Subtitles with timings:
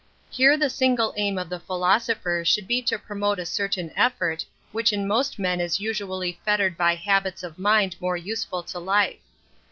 [0.31, 4.43] Here the single aim /of the philosopher should be to promote a t certain effort,
[4.71, 8.79] which in most men is usually \ fettered by habits of mind more useful to
[8.79, 9.19] 'ilife.